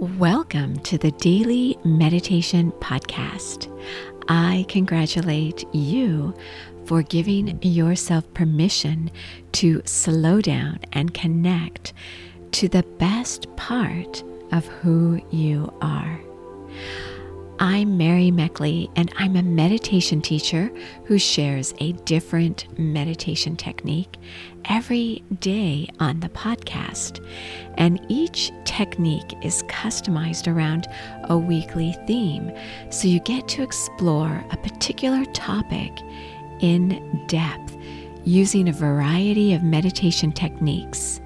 Welcome 0.00 0.78
to 0.84 0.96
the 0.96 1.10
Daily 1.10 1.76
Meditation 1.82 2.70
Podcast. 2.70 3.66
I 4.28 4.64
congratulate 4.68 5.64
you 5.74 6.34
for 6.84 7.02
giving 7.02 7.60
yourself 7.62 8.32
permission 8.32 9.10
to 9.54 9.82
slow 9.86 10.40
down 10.40 10.78
and 10.92 11.12
connect 11.12 11.94
to 12.52 12.68
the 12.68 12.84
best 12.84 13.48
part 13.56 14.22
of 14.52 14.68
who 14.68 15.20
you 15.32 15.76
are. 15.80 16.20
I'm 17.58 17.98
Mary 17.98 18.30
Meckley, 18.30 18.88
and 18.94 19.12
I'm 19.18 19.34
a 19.34 19.42
meditation 19.42 20.22
teacher 20.22 20.70
who 21.06 21.18
shares 21.18 21.74
a 21.80 21.90
different 22.04 22.78
meditation 22.78 23.56
technique 23.56 24.16
every 24.68 25.22
day 25.40 25.88
on 26.00 26.20
the 26.20 26.28
podcast. 26.28 27.24
And 27.76 28.04
each 28.08 28.52
technique 28.64 29.34
is 29.42 29.62
customized 29.64 30.52
around 30.52 30.86
a 31.24 31.38
weekly 31.38 31.96
theme, 32.06 32.52
so 32.90 33.08
you 33.08 33.20
get 33.20 33.48
to 33.48 33.62
explore 33.62 34.44
a 34.50 34.56
particular 34.58 35.24
topic 35.26 35.92
in 36.60 37.24
depth 37.28 37.76
using 38.24 38.68
a 38.68 38.72
variety 38.72 39.54
of 39.54 39.62
meditation 39.62 40.32
techniques 40.32 41.20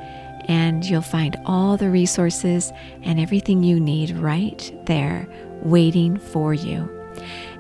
and 0.48 0.86
you'll 0.86 1.02
find 1.02 1.36
all 1.46 1.78
the 1.78 1.90
resources 1.90 2.72
and 3.04 3.20
everything 3.20 3.64
you 3.64 3.80
need 3.80 4.12
right 4.12 4.72
there 4.86 5.28
waiting 5.64 6.18
for 6.18 6.54
you. 6.54 6.97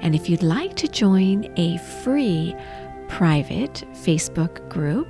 And 0.01 0.15
if 0.15 0.29
you'd 0.29 0.43
like 0.43 0.75
to 0.77 0.87
join 0.87 1.51
a 1.57 1.77
free 1.77 2.55
private 3.07 3.83
Facebook 3.93 4.67
group 4.69 5.07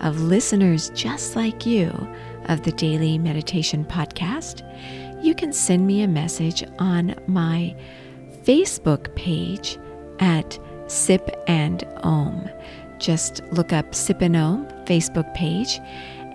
of 0.00 0.20
listeners 0.20 0.90
just 0.90 1.36
like 1.36 1.66
you 1.66 1.90
of 2.46 2.62
the 2.62 2.72
Daily 2.72 3.18
Meditation 3.18 3.84
Podcast, 3.84 4.62
you 5.22 5.34
can 5.34 5.52
send 5.52 5.86
me 5.86 6.02
a 6.02 6.08
message 6.08 6.64
on 6.78 7.14
my 7.26 7.76
Facebook 8.42 9.14
page 9.14 9.78
at 10.18 10.58
Sip 10.88 11.30
and 11.46 11.84
Om. 12.02 12.48
Just 12.98 13.42
look 13.52 13.72
up 13.72 13.94
Sip 13.94 14.20
and 14.20 14.36
Om 14.36 14.66
Facebook 14.84 15.32
page 15.34 15.80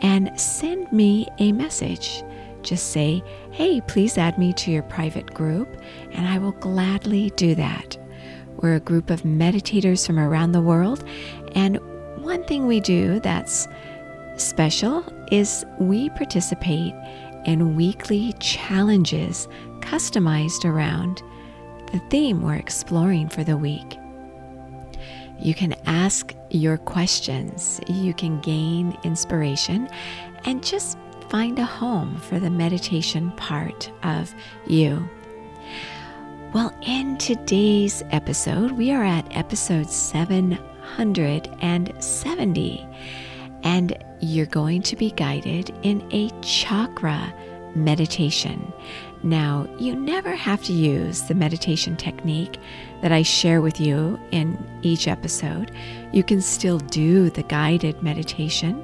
and 0.01 0.31
send 0.39 0.91
me 0.91 1.27
a 1.39 1.51
message. 1.51 2.23
Just 2.67 2.91
say, 2.91 3.23
hey, 3.51 3.79
please 3.79 4.17
add 4.17 4.37
me 4.37 4.51
to 4.51 4.71
your 4.71 4.83
private 4.83 5.33
group, 5.33 5.69
and 6.11 6.27
I 6.27 6.37
will 6.37 6.51
gladly 6.51 7.29
do 7.37 7.55
that. 7.55 7.97
We're 8.57 8.75
a 8.75 8.81
group 8.81 9.09
of 9.09 9.21
meditators 9.21 10.05
from 10.05 10.19
around 10.19 10.51
the 10.51 10.59
world, 10.59 11.01
and 11.55 11.79
one 12.21 12.43
thing 12.43 12.67
we 12.67 12.81
do 12.81 13.21
that's 13.21 13.69
special 14.35 15.05
is 15.31 15.65
we 15.79 16.09
participate 16.09 16.93
in 17.45 17.77
weekly 17.77 18.33
challenges 18.41 19.47
customized 19.79 20.65
around 20.65 21.23
the 21.93 22.01
theme 22.09 22.41
we're 22.41 22.55
exploring 22.55 23.29
for 23.29 23.45
the 23.45 23.55
week. 23.55 23.97
You 25.39 25.53
can 25.53 25.73
ask 25.85 26.35
your 26.49 26.77
questions, 26.77 27.79
you 27.87 28.13
can 28.13 28.41
gain 28.41 28.97
inspiration, 29.05 29.87
and 30.43 30.61
just 30.61 30.97
find 31.29 31.59
a 31.59 31.65
home 31.65 32.17
for 32.17 32.39
the 32.39 32.49
meditation 32.49 33.31
part 33.31 33.91
of 34.03 34.33
you. 34.65 35.09
Well, 36.53 36.73
in 36.81 37.17
today's 37.17 38.01
episode, 38.11 38.71
we 38.71 38.91
are 38.91 39.03
at 39.03 39.27
episode 39.35 39.89
770, 39.89 42.87
and 43.63 43.97
you're 44.21 44.45
going 44.45 44.81
to 44.83 44.95
be 44.95 45.11
guided 45.11 45.77
in 45.83 46.07
a 46.11 46.29
chakra 46.41 47.33
meditation. 47.75 48.71
Now, 49.23 49.67
you 49.77 49.93
never 49.95 50.35
have 50.35 50.63
to 50.65 50.73
use 50.73 51.23
the 51.23 51.35
meditation 51.35 51.97
technique 51.97 52.59
that 53.01 53.11
I 53.11 53.23
share 53.23 53.61
with 53.61 53.81
you 53.81 54.19
in 54.31 54.57
each 54.83 55.07
episode. 55.07 55.71
You 56.13 56.23
can 56.23 56.41
still 56.41 56.77
do 56.79 57.29
the 57.29 57.43
guided 57.43 58.01
meditation. 58.01 58.81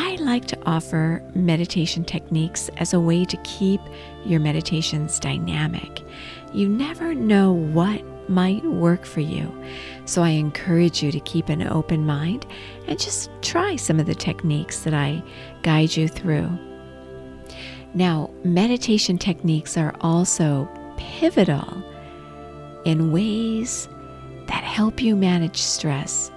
I 0.00 0.14
like 0.20 0.44
to 0.46 0.58
offer 0.64 1.20
meditation 1.34 2.04
techniques 2.04 2.70
as 2.76 2.94
a 2.94 3.00
way 3.00 3.24
to 3.24 3.36
keep 3.38 3.80
your 4.24 4.38
meditations 4.38 5.18
dynamic. 5.18 6.04
You 6.54 6.68
never 6.68 7.14
know 7.14 7.50
what 7.50 8.04
might 8.30 8.64
work 8.64 9.04
for 9.04 9.18
you. 9.18 9.52
So 10.04 10.22
I 10.22 10.28
encourage 10.28 11.02
you 11.02 11.10
to 11.10 11.18
keep 11.18 11.48
an 11.48 11.66
open 11.66 12.06
mind 12.06 12.46
and 12.86 12.96
just 12.96 13.28
try 13.42 13.74
some 13.74 13.98
of 13.98 14.06
the 14.06 14.14
techniques 14.14 14.82
that 14.82 14.94
I 14.94 15.20
guide 15.62 15.96
you 15.96 16.06
through. 16.06 16.48
Now, 17.92 18.30
meditation 18.44 19.18
techniques 19.18 19.76
are 19.76 19.96
also 20.00 20.68
pivotal 20.96 21.82
in 22.84 23.10
ways 23.10 23.88
that 24.46 24.62
help 24.62 25.02
you 25.02 25.16
manage 25.16 25.60
stress 25.60 26.30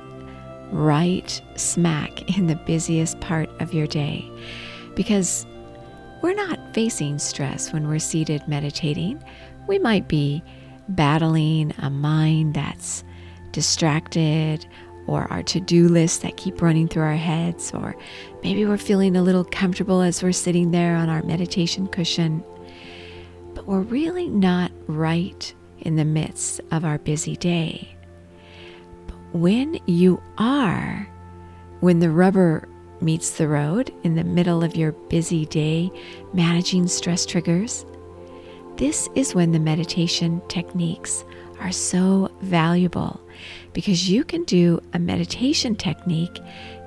right 0.72 1.42
smack 1.56 2.38
in 2.38 2.48
the 2.48 2.56
busiest 2.56 3.20
part 3.20 3.50
of 3.62 3.74
your 3.74 3.88
day. 3.88 4.30
Because 4.96 5.46
we're 6.22 6.34
not 6.34 6.60
facing 6.74 7.20
stress 7.20 7.74
when 7.74 7.88
we're 7.88 8.00
seated 8.00 8.48
meditating. 8.48 9.24
We 9.68 9.80
might 9.80 10.08
be 10.08 10.44
battling 10.90 11.74
a 11.80 11.90
mind 11.90 12.54
that's 12.54 13.04
distracted 13.52 14.66
or 15.08 15.24
our 15.32 15.44
to 15.44 15.60
do 15.60 15.88
lists 15.88 16.20
that 16.20 16.38
keep 16.38 16.62
running 16.62 16.88
through 16.88 17.04
our 17.04 17.16
heads, 17.16 17.72
or 17.74 17.96
maybe 18.44 18.66
we're 18.66 18.78
feeling 18.78 19.16
a 19.16 19.24
little 19.24 19.44
comfortable 19.44 20.02
as 20.02 20.22
we're 20.22 20.32
sitting 20.32 20.72
there 20.72 20.96
on 20.96 21.10
our 21.10 21.24
meditation 21.24 21.88
cushion, 21.88 22.44
but 23.56 23.68
we're 23.68 23.82
really 23.82 24.30
not 24.30 24.72
right 24.88 25.54
in 25.80 25.96
the 25.96 26.06
midst 26.06 26.62
of 26.72 26.86
our 26.86 27.00
busy 27.00 27.36
day. 27.36 27.96
When 29.34 29.80
you 29.86 30.22
are, 30.38 31.08
when 31.80 32.00
the 32.00 32.10
rubber 32.10 32.68
meets 33.00 33.32
the 33.38 33.48
road 33.48 33.94
in 34.04 34.16
the 34.16 34.26
middle 34.26 34.62
of 34.62 34.76
your 34.76 34.92
busy 34.92 35.46
day, 35.46 35.90
managing 36.34 36.90
stress 36.90 37.26
triggers, 37.26 37.86
this 38.76 39.08
is 39.16 39.34
when 39.34 39.54
the 39.54 39.60
meditation 39.60 40.42
techniques 40.50 41.24
are 41.62 41.72
so 41.72 42.30
valuable 42.42 43.22
because 43.72 44.10
you 44.10 44.26
can 44.26 44.44
do 44.44 44.82
a 44.92 45.00
meditation 45.00 45.78
technique 45.78 46.38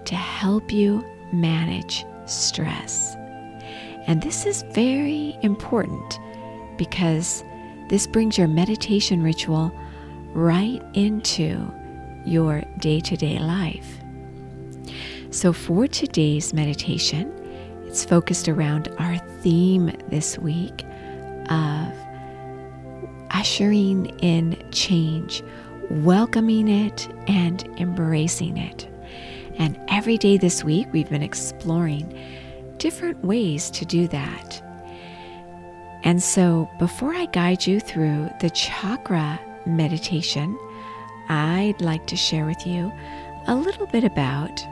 to 0.05 0.15
help 0.15 0.71
you 0.71 1.03
manage 1.33 2.05
stress. 2.27 3.15
And 4.07 4.23
this 4.23 4.45
is 4.45 4.65
very 4.75 5.35
important 5.41 6.21
because 6.77 7.43
this 7.89 8.07
brings 8.07 8.37
your 8.37 8.49
meditation 8.49 9.23
ritual 9.23 9.73
right 10.35 10.83
into 10.93 11.73
your 12.25 12.63
day 12.79 13.01
to 13.01 13.17
day 13.17 13.39
life. 13.39 13.99
So, 15.31 15.53
for 15.53 15.87
today's 15.87 16.53
meditation, 16.55 17.33
it's 17.87 18.05
focused 18.05 18.49
around 18.49 18.89
our 18.99 19.19
theme 19.43 19.93
this 20.09 20.39
week 20.39 20.85
of 21.51 21.93
ushering 23.31 24.07
in 24.21 24.57
change 24.71 25.43
welcoming 25.91 26.69
it 26.69 27.09
and 27.27 27.63
embracing 27.79 28.57
it. 28.57 28.89
And 29.59 29.79
every 29.89 30.19
day 30.19 30.37
this 30.37 30.65
week, 30.65 30.89
we've 30.93 31.09
been 31.09 31.23
exploring 31.23 32.19
different 32.79 33.25
ways 33.25 33.71
to 33.71 33.85
do 33.85 34.09
that. 34.09 34.61
And 36.03 36.23
so, 36.23 36.69
before 36.79 37.15
I 37.15 37.27
guide 37.27 37.67
you 37.67 37.81
through 37.81 38.29
the 38.41 38.51
chakra 38.51 39.41
meditation, 39.65 40.59
I'd 41.29 41.81
like 41.81 42.07
to 42.09 42.17
share 42.17 42.47
with 42.47 42.67
you 42.67 42.93
a 43.47 43.55
little 43.55 43.87
bit 43.87 44.05
about 44.05 44.65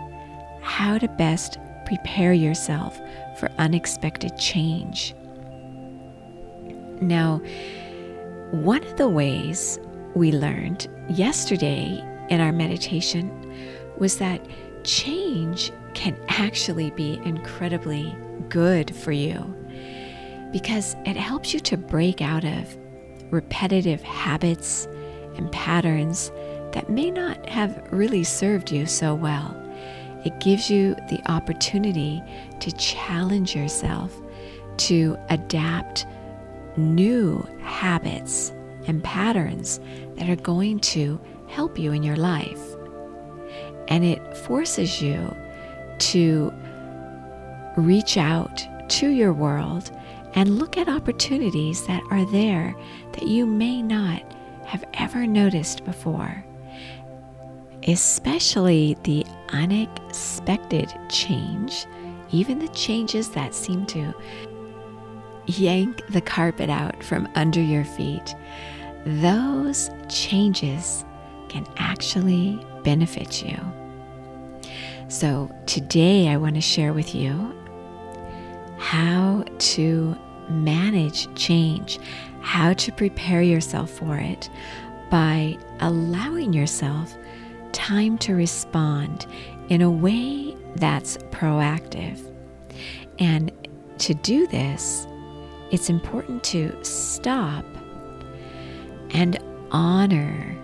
how 0.62 0.98
to 0.98 1.08
best 1.08 1.58
prepare 1.86 2.32
yourself 2.32 2.98
for 3.38 3.50
unexpected 3.58 4.36
change. 4.38 5.14
Now, 7.00 7.38
one 8.52 8.84
of 8.84 8.96
the 8.96 9.08
ways 9.08 9.78
we 10.14 10.32
learned 10.32 10.88
yesterday 11.08 12.02
in 12.28 12.40
our 12.40 12.52
meditation 12.52 13.30
was 13.98 14.18
that 14.18 14.40
change 14.84 15.72
can 15.94 16.16
actually 16.28 16.90
be 16.92 17.20
incredibly 17.24 18.16
good 18.48 18.94
for 18.94 19.12
you 19.12 19.38
because 20.52 20.94
it 21.06 21.16
helps 21.16 21.54
you 21.54 21.60
to 21.60 21.76
break 21.76 22.20
out 22.20 22.44
of 22.44 22.76
repetitive 23.30 24.02
habits 24.02 24.86
and 25.36 25.50
patterns 25.50 26.30
that 26.72 26.90
may 26.90 27.10
not 27.10 27.48
have 27.48 27.82
really 27.90 28.24
served 28.24 28.70
you 28.70 28.86
so 28.86 29.14
well. 29.14 29.56
It 30.24 30.38
gives 30.40 30.70
you 30.70 30.94
the 31.08 31.20
opportunity 31.26 32.22
to 32.60 32.72
challenge 32.72 33.54
yourself 33.56 34.14
to 34.78 35.16
adapt 35.30 36.06
new 36.76 37.46
habits 37.60 38.52
and 38.86 39.02
patterns 39.02 39.80
that 40.14 40.28
are 40.28 40.36
going 40.36 40.80
to 40.80 41.20
help 41.48 41.78
you 41.78 41.92
in 41.92 42.02
your 42.02 42.16
life. 42.16 42.60
And 43.88 44.04
it 44.04 44.36
forces 44.38 45.02
you 45.02 45.36
to 45.98 46.52
reach 47.76 48.16
out 48.16 48.64
to 48.90 49.08
your 49.08 49.32
world 49.32 49.90
and 50.34 50.58
look 50.58 50.76
at 50.76 50.88
opportunities 50.88 51.86
that 51.86 52.02
are 52.10 52.24
there 52.30 52.74
that 53.12 53.26
you 53.26 53.44
may 53.44 53.82
not 53.82 54.22
have 54.64 54.84
ever 54.94 55.26
noticed 55.26 55.84
before. 55.84 56.44
Especially 57.86 58.96
the 59.02 59.26
unexpected 59.50 60.92
change, 61.08 61.86
even 62.30 62.58
the 62.58 62.68
changes 62.68 63.30
that 63.30 63.54
seem 63.54 63.86
to 63.86 64.14
yank 65.46 66.06
the 66.08 66.20
carpet 66.20 66.70
out 66.70 67.02
from 67.02 67.28
under 67.34 67.60
your 67.60 67.84
feet, 67.84 68.34
those 69.04 69.90
changes 70.08 71.04
can 71.48 71.66
actually 71.76 72.64
benefit 72.84 73.42
you. 73.42 73.58
So, 75.08 75.50
today 75.66 76.28
I 76.28 76.36
want 76.36 76.54
to 76.54 76.60
share 76.60 76.92
with 76.92 77.14
you 77.14 77.54
how 78.78 79.44
to 79.58 80.16
manage 80.48 81.32
change, 81.34 81.98
how 82.40 82.72
to 82.74 82.92
prepare 82.92 83.42
yourself 83.42 83.90
for 83.90 84.16
it 84.16 84.48
by 85.10 85.58
allowing 85.80 86.52
yourself 86.52 87.14
time 87.72 88.18
to 88.18 88.34
respond 88.34 89.26
in 89.68 89.82
a 89.82 89.90
way 89.90 90.56
that's 90.76 91.16
proactive. 91.30 92.20
And 93.18 93.52
to 93.98 94.14
do 94.14 94.46
this, 94.46 95.06
it's 95.70 95.88
important 95.88 96.44
to 96.44 96.76
stop 96.84 97.64
and 99.10 99.38
honor 99.70 100.56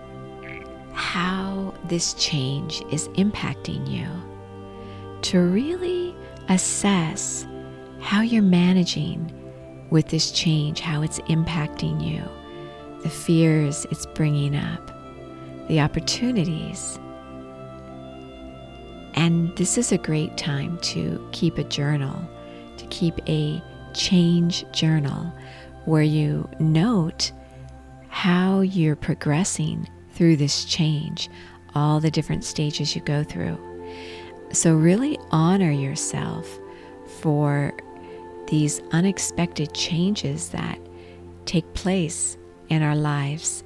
how 0.92 1.74
this 1.84 2.14
change 2.14 2.82
is 2.90 3.08
impacting 3.08 3.88
you. 3.88 4.06
To 5.22 5.40
really 5.40 6.14
assess 6.48 7.46
how 8.00 8.20
you're 8.20 8.42
managing 8.42 9.32
with 9.90 10.08
this 10.08 10.30
change, 10.30 10.80
how 10.80 11.02
it's 11.02 11.20
impacting 11.20 12.02
you, 12.04 12.22
the 13.02 13.10
fears 13.10 13.86
it's 13.90 14.06
bringing 14.06 14.56
up, 14.56 14.87
the 15.68 15.80
opportunities. 15.80 16.98
And 19.14 19.54
this 19.56 19.78
is 19.78 19.92
a 19.92 19.98
great 19.98 20.36
time 20.36 20.78
to 20.78 21.28
keep 21.32 21.58
a 21.58 21.64
journal, 21.64 22.18
to 22.78 22.86
keep 22.86 23.18
a 23.28 23.62
change 23.94 24.64
journal 24.72 25.32
where 25.84 26.02
you 26.02 26.48
note 26.58 27.32
how 28.08 28.60
you're 28.60 28.96
progressing 28.96 29.88
through 30.12 30.36
this 30.36 30.64
change, 30.64 31.28
all 31.74 32.00
the 32.00 32.10
different 32.10 32.44
stages 32.44 32.94
you 32.94 33.02
go 33.02 33.22
through. 33.22 33.58
So, 34.52 34.74
really 34.74 35.18
honor 35.30 35.70
yourself 35.70 36.48
for 37.20 37.72
these 38.48 38.80
unexpected 38.92 39.74
changes 39.74 40.48
that 40.50 40.78
take 41.44 41.72
place 41.74 42.38
in 42.68 42.82
our 42.82 42.96
lives. 42.96 43.62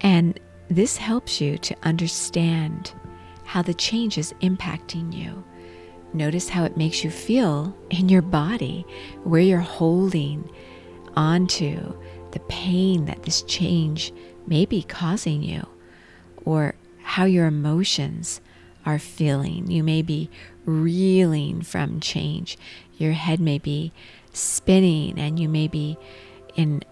And 0.00 0.38
this 0.68 0.96
helps 0.96 1.40
you 1.40 1.58
to 1.58 1.76
understand 1.82 2.92
how 3.44 3.62
the 3.62 3.74
change 3.74 4.18
is 4.18 4.32
impacting 4.40 5.14
you 5.14 5.44
Notice 6.14 6.48
how 6.48 6.64
it 6.64 6.76
makes 6.76 7.02
you 7.02 7.10
feel 7.10 7.76
in 7.90 8.08
your 8.08 8.22
body, 8.22 8.86
where 9.24 9.40
you're 9.40 9.58
holding 9.58 10.48
onto 11.16 11.92
the 12.30 12.38
pain 12.48 13.06
that 13.06 13.24
this 13.24 13.42
change 13.42 14.12
may 14.46 14.64
be 14.64 14.84
causing 14.84 15.42
you, 15.42 15.66
or 16.44 16.76
how 17.02 17.24
your 17.24 17.46
emotions 17.46 18.40
are 18.86 19.00
feeling. 19.00 19.68
You 19.68 19.82
may 19.82 20.02
be 20.02 20.30
reeling 20.64 21.62
from 21.62 21.98
change. 21.98 22.56
Your 22.96 23.12
head 23.12 23.40
may 23.40 23.58
be 23.58 23.92
spinning, 24.32 25.18
and 25.18 25.40
you 25.40 25.48
may 25.48 25.66
be 25.66 25.98
in 26.54 26.84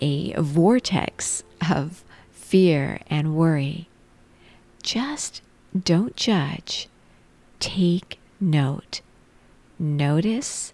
a 0.00 0.32
vortex 0.40 1.44
of 1.70 2.02
fear 2.50 2.98
and 3.06 3.36
worry. 3.36 3.88
Just 4.82 5.40
don't 5.84 6.16
judge. 6.16 6.88
Take 7.60 8.18
note, 8.40 9.02
notice, 9.78 10.72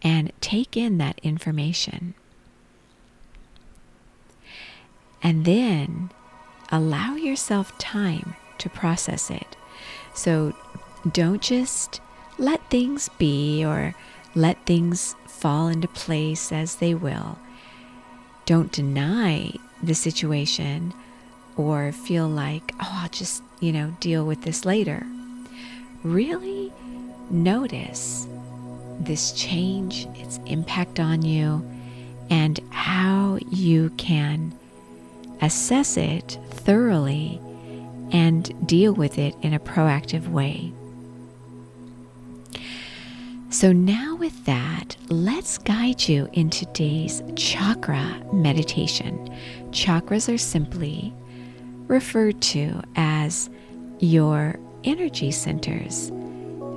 and 0.00 0.32
take 0.40 0.74
in 0.74 0.96
that 0.96 1.20
information. 1.22 2.14
And 5.22 5.44
then 5.44 6.10
allow 6.72 7.16
yourself 7.16 7.76
time 7.76 8.34
to 8.56 8.70
process 8.70 9.30
it. 9.30 9.54
So 10.14 10.54
don't 11.12 11.42
just 11.42 12.00
let 12.38 12.70
things 12.70 13.10
be 13.18 13.62
or 13.62 13.94
let 14.34 14.64
things 14.64 15.14
fall 15.26 15.68
into 15.68 15.88
place 15.88 16.50
as 16.52 16.76
they 16.76 16.94
will. 16.94 17.38
Don't 18.46 18.72
deny 18.72 19.52
the 19.86 19.94
situation 19.94 20.92
or 21.56 21.92
feel 21.92 22.28
like, 22.28 22.72
oh, 22.80 23.00
I'll 23.02 23.08
just, 23.08 23.42
you 23.60 23.72
know, 23.72 23.96
deal 24.00 24.26
with 24.26 24.42
this 24.42 24.64
later 24.64 25.06
really 26.06 26.72
notice 27.30 28.26
this 29.00 29.32
change, 29.32 30.06
its 30.14 30.38
impact 30.46 31.00
on 31.00 31.22
you, 31.22 31.64
and 32.30 32.58
how 32.70 33.38
you 33.50 33.90
can 33.90 34.56
assess 35.42 35.96
it 35.96 36.38
thoroughly 36.50 37.40
and 38.10 38.66
deal 38.66 38.92
with 38.92 39.18
it 39.18 39.34
in 39.42 39.52
a 39.52 39.60
proactive 39.60 40.28
way. 40.28 40.72
So, 43.50 43.72
now 43.72 44.16
with 44.16 44.44
that, 44.44 44.95
let's 45.08 45.58
guide 45.58 46.08
you 46.08 46.28
in 46.32 46.50
today's 46.50 47.22
chakra 47.36 48.20
meditation. 48.32 49.28
Chakras 49.70 50.32
are 50.32 50.38
simply 50.38 51.14
referred 51.86 52.40
to 52.42 52.82
as 52.96 53.48
your 54.00 54.58
energy 54.82 55.30
centers. 55.30 56.10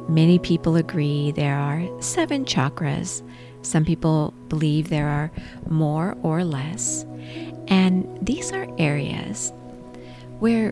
Many 0.07 0.37
people 0.37 0.75
agree 0.75 1.31
there 1.31 1.57
are 1.57 1.87
seven 2.01 2.45
chakras. 2.45 3.23
Some 3.63 3.83
people 3.83 4.33
believe 4.47 4.89
there 4.89 5.07
are 5.07 5.31
more 5.67 6.15
or 6.21 6.43
less. 6.43 7.05
And 7.67 8.07
these 8.21 8.51
are 8.51 8.67
areas 8.77 9.51
where 10.37 10.71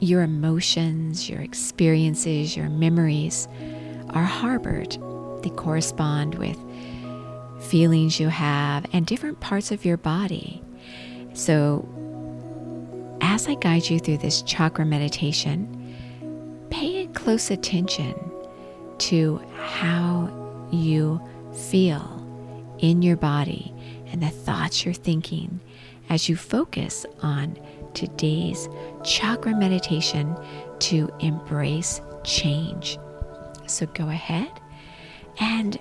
your 0.00 0.22
emotions, 0.22 1.30
your 1.30 1.40
experiences, 1.40 2.56
your 2.56 2.68
memories 2.68 3.48
are 4.10 4.24
harbored. 4.24 4.98
They 5.42 5.50
correspond 5.50 6.36
with 6.36 6.58
feelings 7.60 8.18
you 8.20 8.28
have 8.28 8.86
and 8.92 9.06
different 9.06 9.40
parts 9.40 9.70
of 9.70 9.84
your 9.84 9.96
body. 9.96 10.62
So, 11.34 11.88
as 13.20 13.48
I 13.48 13.54
guide 13.54 13.88
you 13.88 13.98
through 13.98 14.18
this 14.18 14.42
chakra 14.42 14.84
meditation, 14.84 16.66
pay 16.70 17.06
close 17.08 17.50
attention 17.50 18.14
to 18.98 19.40
how 19.56 20.68
you 20.72 21.20
feel 21.70 22.14
in 22.78 23.02
your 23.02 23.16
body 23.16 23.72
and 24.06 24.22
the 24.22 24.28
thoughts 24.28 24.84
you're 24.84 24.94
thinking 24.94 25.60
as 26.08 26.28
you 26.28 26.36
focus 26.36 27.04
on 27.22 27.58
today's 27.94 28.68
chakra 29.04 29.54
meditation 29.54 30.36
to 30.78 31.10
embrace 31.20 32.00
change. 32.24 32.98
So 33.66 33.86
go 33.86 34.08
ahead 34.08 34.57
and 35.40 35.80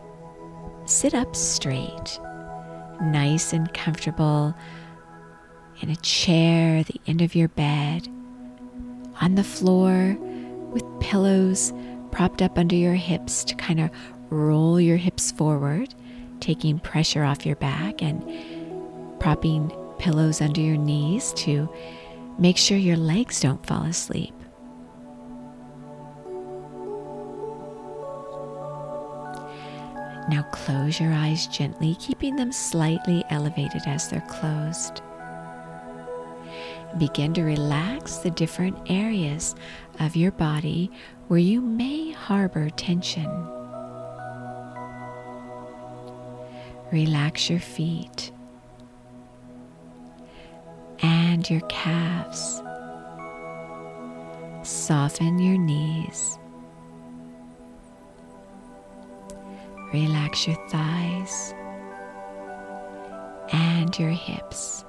sit 0.85 1.13
up 1.13 1.35
straight, 1.35 2.19
nice 3.01 3.53
and 3.53 3.73
comfortable 3.73 4.55
in 5.81 5.89
a 5.89 5.95
chair, 5.97 6.83
the 6.83 6.99
end 7.07 7.21
of 7.21 7.35
your 7.35 7.49
bed, 7.49 8.07
on 9.21 9.35
the 9.35 9.43
floor 9.43 10.17
with 10.71 10.83
pillows 10.99 11.73
propped 12.11 12.41
up 12.41 12.57
under 12.57 12.75
your 12.75 12.95
hips 12.95 13.43
to 13.43 13.55
kind 13.55 13.79
of 13.79 13.89
roll 14.29 14.79
your 14.79 14.97
hips 14.97 15.31
forward, 15.31 15.93
taking 16.39 16.79
pressure 16.79 17.23
off 17.23 17.45
your 17.45 17.55
back 17.57 18.01
and 18.01 18.23
propping 19.19 19.71
pillows 19.99 20.41
under 20.41 20.61
your 20.61 20.77
knees 20.77 21.33
to 21.33 21.69
make 22.37 22.57
sure 22.57 22.77
your 22.77 22.97
legs 22.97 23.39
don't 23.41 23.65
fall 23.65 23.83
asleep. 23.83 24.33
Now 30.29 30.43
close 30.51 30.99
your 30.99 31.13
eyes 31.13 31.47
gently, 31.47 31.95
keeping 31.95 32.35
them 32.35 32.51
slightly 32.51 33.23
elevated 33.29 33.83
as 33.85 34.09
they're 34.09 34.21
closed. 34.27 35.01
Begin 36.97 37.33
to 37.35 37.43
relax 37.43 38.17
the 38.17 38.31
different 38.31 38.77
areas 38.89 39.55
of 39.99 40.15
your 40.15 40.31
body 40.31 40.91
where 41.27 41.39
you 41.39 41.61
may 41.61 42.11
harbor 42.11 42.69
tension. 42.71 43.29
Relax 46.91 47.49
your 47.49 47.59
feet 47.59 48.31
and 51.01 51.49
your 51.49 51.61
calves. 51.61 52.61
Soften 54.63 55.39
your 55.39 55.57
knees. 55.57 56.39
Relax 59.93 60.45
your 60.45 60.57
thighs 60.67 61.53
and 63.53 63.97
your 63.97 64.09
hips. 64.09 64.83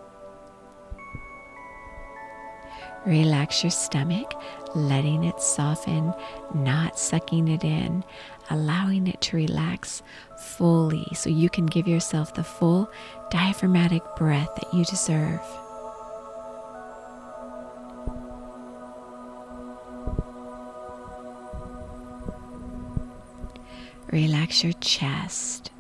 Relax 3.07 3.63
your 3.63 3.71
stomach, 3.71 4.35
letting 4.75 5.25
it 5.25 5.41
soften, 5.41 6.13
not 6.53 6.99
sucking 6.99 7.49
it 7.49 7.63
in, 7.63 8.03
allowing 8.51 9.07
it 9.07 9.21
to 9.21 9.37
relax 9.37 10.03
fully 10.37 11.07
so 11.15 11.31
you 11.31 11.49
can 11.49 11.67
give 11.67 11.87
yourself 11.87 12.35
the 12.35 12.43
full 12.43 12.91
diaphragmatic 13.31 14.03
breath 14.17 14.51
that 14.57 14.75
you 14.75 14.85
deserve. 14.85 15.41
Relax 24.11 24.65
your 24.65 24.73
chest 24.75 25.71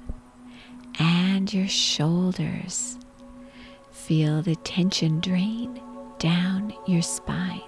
and 0.98 1.52
your 1.52 1.68
shoulders. 1.68 2.98
Feel 3.90 4.42
the 4.42 4.56
tension 4.56 5.20
drain 5.20 5.80
down 6.18 6.74
your 6.86 7.02
spine. 7.02 7.62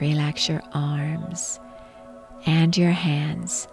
Relax 0.00 0.48
your 0.48 0.62
arms 0.72 1.58
and 2.46 2.76
your 2.76 2.90
hands. 2.90 3.66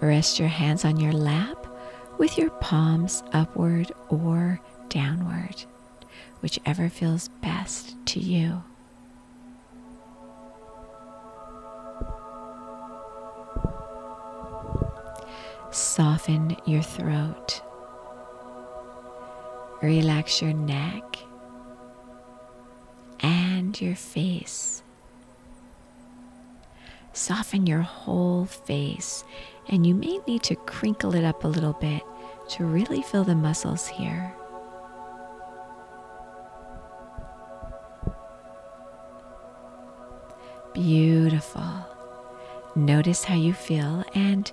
Rest 0.00 0.38
your 0.38 0.48
hands 0.48 0.84
on 0.84 0.98
your 0.98 1.12
lap 1.12 1.66
with 2.18 2.38
your 2.38 2.50
palms 2.50 3.22
upward 3.32 3.92
or 4.08 4.60
downward, 4.88 5.64
whichever 6.40 6.88
feels 6.88 7.28
best 7.42 7.94
to 8.06 8.18
you. 8.20 8.62
Soften 15.70 16.56
your 16.64 16.82
throat. 16.82 17.62
Relax 19.82 20.42
your 20.42 20.52
neck 20.52 21.18
and 23.20 23.80
your 23.80 23.94
face. 23.94 24.82
Soften 27.12 27.66
your 27.66 27.82
whole 27.82 28.44
face, 28.46 29.24
and 29.68 29.86
you 29.86 29.94
may 29.94 30.18
need 30.26 30.42
to 30.44 30.56
crinkle 30.56 31.14
it 31.14 31.24
up 31.24 31.44
a 31.44 31.48
little 31.48 31.74
bit 31.74 32.02
to 32.50 32.64
really 32.64 33.02
feel 33.02 33.24
the 33.24 33.34
muscles 33.34 33.86
here. 33.86 34.34
Beautiful. 40.72 41.84
Notice 42.76 43.24
how 43.24 43.34
you 43.34 43.52
feel 43.52 44.04
and 44.14 44.50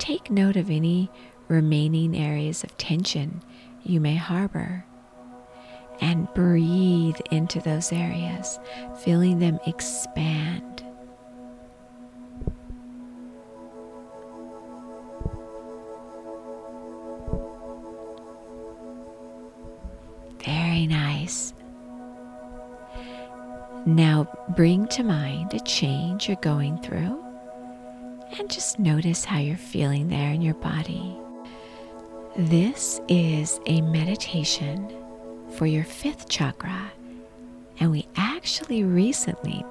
take 0.00 0.30
note 0.30 0.56
of 0.56 0.70
any 0.70 1.10
remaining 1.46 2.16
areas 2.16 2.64
of 2.64 2.76
tension 2.78 3.42
you 3.84 4.00
may 4.00 4.16
harbor. 4.16 4.84
And 6.00 6.26
breathe 6.34 7.18
into 7.30 7.60
those 7.60 7.92
areas, 7.92 8.58
feeling 9.04 9.38
them 9.38 9.58
expand. 9.66 10.82
Very 20.42 20.86
nice. 20.86 21.52
Now 23.84 24.26
bring 24.56 24.86
to 24.88 25.02
mind 25.02 25.52
a 25.52 25.60
change 25.60 26.28
you're 26.28 26.36
going 26.38 26.80
through 26.80 27.29
and 28.40 28.48
just 28.50 28.78
notice 28.78 29.26
how 29.26 29.38
you're 29.38 29.54
feeling 29.54 30.08
there 30.08 30.32
in 30.32 30.40
your 30.40 30.54
body. 30.54 31.14
This 32.38 32.98
is 33.06 33.60
a 33.66 33.82
meditation 33.82 34.90
for 35.58 35.66
your 35.66 35.84
fifth 35.84 36.26
chakra, 36.26 36.90
and 37.80 37.90
we 37.90 38.08
actually 38.16 38.82
recently 38.82 39.62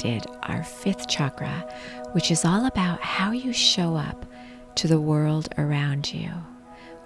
did 0.00 0.26
our 0.42 0.64
fifth 0.64 1.06
chakra, 1.06 1.72
which 2.14 2.32
is 2.32 2.44
all 2.44 2.66
about 2.66 3.00
how 3.00 3.30
you 3.30 3.52
show 3.52 3.94
up 3.94 4.26
to 4.74 4.88
the 4.88 5.00
world 5.00 5.48
around 5.56 6.12
you, 6.12 6.30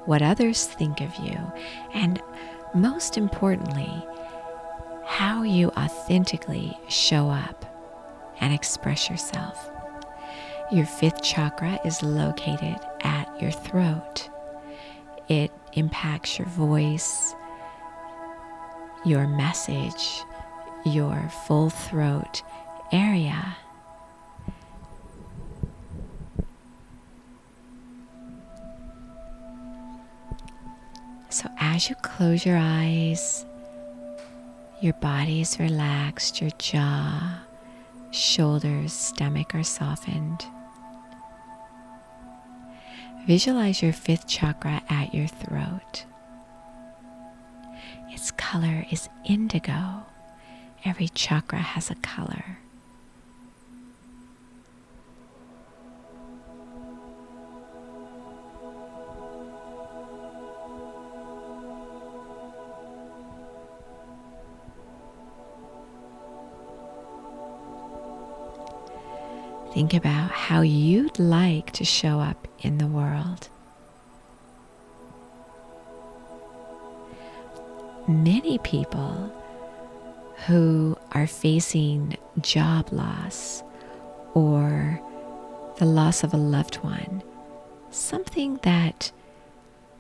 what 0.07 0.23
others 0.23 0.65
think 0.65 1.03
of 1.03 1.15
you, 1.17 1.37
and 1.93 2.23
most 2.75 3.19
importantly, 3.19 3.93
how 5.05 5.43
you 5.43 5.69
authentically 5.77 6.73
show 6.89 7.29
up 7.29 7.67
and 8.41 8.55
express 8.55 9.11
yourself. 9.11 9.71
Your 10.73 10.87
fifth 10.87 11.21
chakra 11.25 11.81
is 11.85 12.01
located 12.01 12.79
at 13.03 13.43
your 13.43 13.51
throat. 13.51 14.31
It 15.29 15.51
impacts 15.73 16.39
your 16.39 16.47
voice, 16.47 17.35
your 19.05 19.27
message, 19.27 20.23
your 20.85 21.29
full 21.45 21.71
throat 21.71 22.45
area. 22.93 23.57
So, 31.31 31.49
as 31.59 31.89
you 31.89 31.97
close 31.97 32.47
your 32.47 32.59
eyes, 32.59 33.45
your 34.81 34.93
body 34.95 35.41
is 35.41 35.59
relaxed, 35.59 36.41
your 36.41 36.51
jaw, 36.59 37.41
shoulders, 38.13 38.93
stomach 38.93 39.53
are 39.57 39.65
softened. 39.65 40.45
Visualize 43.27 43.83
your 43.83 43.93
fifth 43.93 44.27
chakra 44.27 44.83
at 44.89 45.15
your 45.15 45.27
throat. 45.27 46.05
Its 48.09 48.31
color 48.33 48.85
is 48.91 49.09
indigo. 49.25 50.05
Every 50.85 51.09
chakra 51.09 51.59
has 51.59 51.91
a 51.91 51.95
color. 51.97 52.59
Think 69.73 69.95
about 69.95 70.33
how 70.33 70.63
you'd 70.63 71.19
like 71.19 71.71
to 71.73 71.85
show 71.85 72.19
up 72.19 72.49
in 72.59 72.79
the 72.79 72.89
world. 72.89 73.49
Many 78.09 78.59
people 78.59 79.33
who 80.47 80.97
are 81.13 81.29
facing 81.29 82.17
job 82.41 82.93
loss 82.93 83.63
or 84.35 85.01
the 85.79 85.85
loss 85.85 86.25
of 86.25 86.35
a 86.35 86.37
loved 86.37 86.77
one, 86.77 87.23
something 87.91 88.59
that 88.63 89.13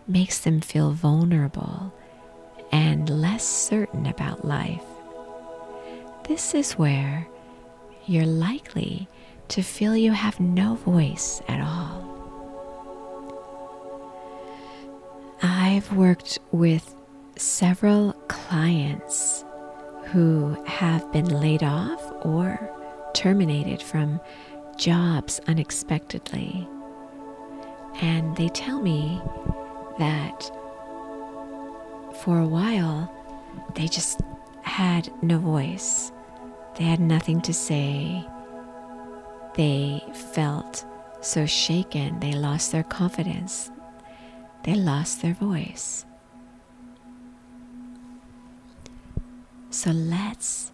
makes 0.09 0.41
them 0.41 0.61
feel 0.61 0.91
vulnerable 0.91 1.93
and 2.73 3.09
less 3.09 3.45
certain 3.47 4.07
about 4.07 4.45
life. 4.45 4.83
This 6.25 6.55
is 6.55 6.73
where 6.73 7.29
you're 8.07 8.27
likely 8.27 9.07
to 9.50 9.62
feel 9.62 9.97
you 9.97 10.12
have 10.12 10.38
no 10.38 10.76
voice 10.76 11.42
at 11.49 11.61
all. 11.61 12.07
I've 15.42 15.92
worked 15.92 16.38
with 16.52 16.95
several 17.37 18.12
clients 18.28 19.45
who 20.04 20.57
have 20.66 21.11
been 21.12 21.28
laid 21.40 21.64
off 21.64 22.00
or 22.23 22.71
terminated 23.12 23.83
from 23.83 24.21
jobs 24.78 25.40
unexpectedly. 25.49 26.69
And 28.00 28.37
they 28.37 28.49
tell 28.50 28.80
me 28.80 29.21
that 29.99 30.49
for 32.23 32.38
a 32.38 32.47
while 32.47 33.12
they 33.75 33.88
just 33.88 34.21
had 34.62 35.12
no 35.23 35.38
voice. 35.38 36.12
They 36.76 36.85
had 36.85 37.00
nothing 37.00 37.40
to 37.42 37.52
say 37.52 38.25
they 39.54 40.02
felt 40.33 40.85
so 41.21 41.47
shaken 41.47 42.21
they 42.21 42.33
lost 42.33 42.73
their 42.73 42.83
confidence, 42.83 43.71
they 44.64 44.75
lost 44.75 45.23
their 45.23 45.35
voice. 45.35 46.04
So 49.71 49.90
let's 49.90 50.73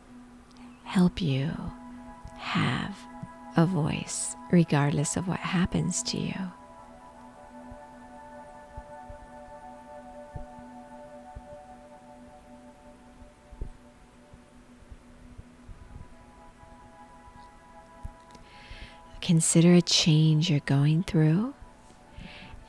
help 0.85 1.21
you 1.21 1.51
have 2.39 2.97
a 3.57 3.67
voice 3.67 4.35
regardless 4.51 5.17
of 5.17 5.29
what 5.29 5.41
happens 5.41 6.03
to 6.05 6.19
you. 6.19 6.35
Consider 19.27 19.75
a 19.75 19.83
change 19.83 20.49
you're 20.49 20.61
going 20.61 21.03
through 21.03 21.53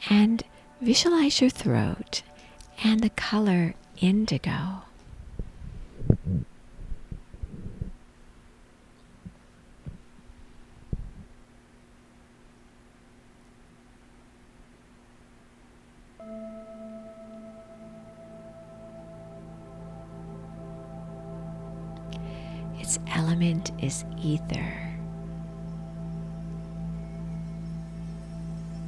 and 0.10 0.42
visualize 0.82 1.40
your 1.40 1.52
throat 1.52 2.24
and 2.84 3.02
the 3.02 3.12
color 3.12 3.76
indigo. 4.02 4.82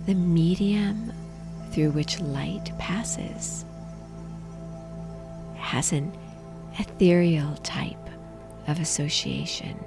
The 0.09 0.15
medium 0.15 1.13
through 1.69 1.91
which 1.91 2.19
light 2.19 2.75
passes 2.79 3.63
has 5.55 5.91
an 5.91 6.11
ethereal 6.79 7.53
type 7.57 7.95
of 8.67 8.79
association. 8.79 9.77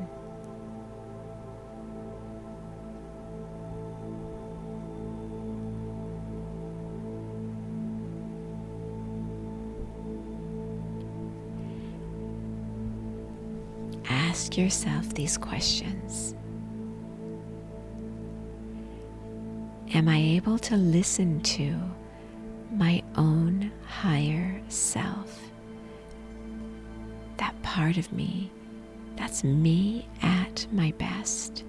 Ask 14.09 14.57
yourself 14.57 15.15
these 15.15 15.37
questions. 15.37 16.37
Am 19.95 20.09
I 20.09 20.17
able 20.17 20.59
to 20.59 20.77
listen 20.77 21.41
to 21.43 21.79
my 22.71 23.03
own 23.17 23.71
higher 23.87 24.61
self? 24.69 25.39
That 27.37 27.61
part 27.63 27.99
of 27.99 28.13
me 28.13 28.51
that's 29.17 29.45
me 29.45 30.09
at 30.23 30.67
my 30.73 30.93
best. 30.99 31.65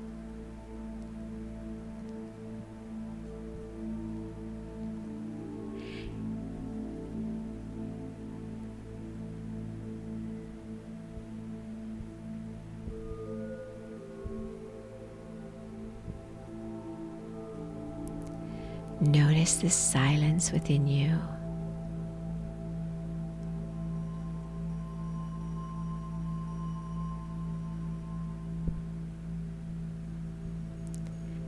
Notice 19.44 19.58
the 19.58 19.70
silence 19.70 20.54
within 20.54 20.88
you. 20.88 21.20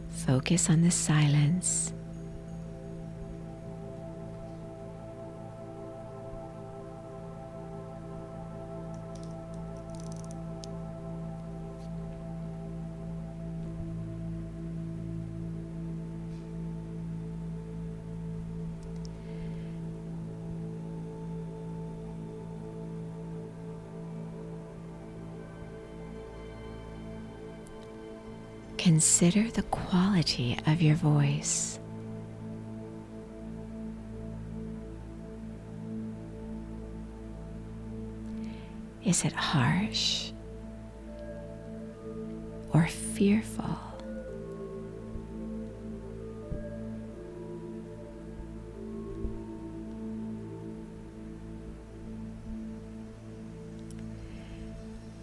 Focus 0.10 0.70
on 0.70 0.82
the 0.82 0.92
silence 0.92 1.94
Consider 28.86 29.50
the 29.50 29.64
quality 29.64 30.60
of 30.68 30.80
your 30.80 30.94
voice. 30.94 31.80
Is 39.04 39.26
it 39.26 39.34
harsh 39.34 40.32
or 42.74 42.86
fearful? 42.86 43.76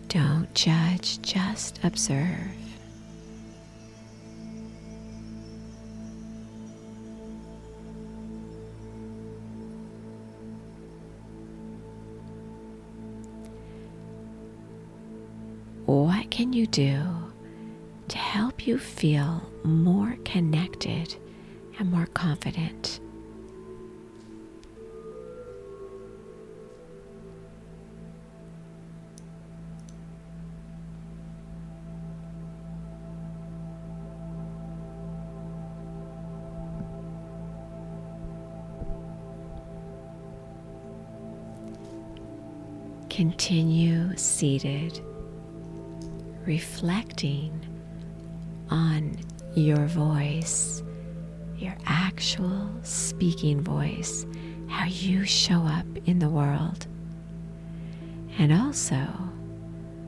Don't 0.08 0.52
judge, 0.52 1.22
just 1.22 1.78
observe. 1.84 2.61
You 16.62 16.68
do 16.68 17.02
to 18.06 18.18
help 18.18 18.68
you 18.68 18.78
feel 18.78 19.42
more 19.64 20.16
connected 20.24 21.16
and 21.80 21.90
more 21.90 22.06
confident? 22.06 23.00
Continue 43.10 44.16
seated 44.16 45.00
reflecting 46.46 47.66
on 48.70 49.16
your 49.54 49.86
voice, 49.86 50.82
your 51.56 51.76
actual 51.86 52.68
speaking 52.82 53.60
voice, 53.60 54.26
how 54.68 54.86
you 54.86 55.24
show 55.24 55.60
up 55.62 55.86
in 56.06 56.18
the 56.18 56.28
world, 56.28 56.86
and 58.38 58.52
also 58.52 59.06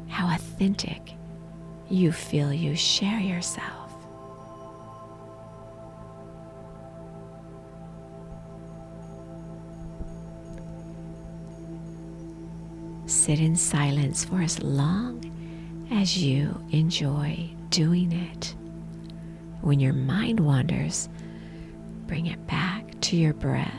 how 0.08 0.34
authentic 0.34 1.12
you 1.90 2.10
feel 2.10 2.52
you 2.52 2.74
share 2.74 3.20
yourself. 3.20 3.92
Sit 13.06 13.38
in 13.38 13.54
silence 13.54 14.24
for 14.24 14.40
as 14.42 14.62
long 14.62 15.33
as 15.90 16.16
you 16.18 16.60
enjoy 16.70 17.50
doing 17.70 18.12
it. 18.12 18.54
When 19.60 19.80
your 19.80 19.92
mind 19.92 20.40
wanders, 20.40 21.08
bring 22.06 22.26
it 22.26 22.46
back 22.46 23.00
to 23.02 23.16
your 23.16 23.34
breath. 23.34 23.70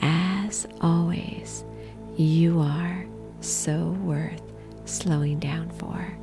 As 0.00 0.66
always, 0.80 1.64
you 2.16 2.60
are 2.60 3.06
so 3.40 3.90
worth 4.02 4.42
slowing 4.84 5.38
down 5.38 5.70
for. 5.70 6.21